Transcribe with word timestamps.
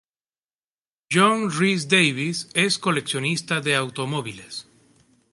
John 1.15 1.43
Rhys-Davies 1.51 2.49
es 2.55 2.79
coleccionista 2.79 3.61
de 3.61 3.75
automóviles. 3.75 4.65